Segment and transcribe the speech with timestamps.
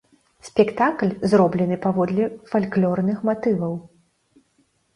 [0.47, 3.79] Спектакль зроблены паводле фальклорных матываў.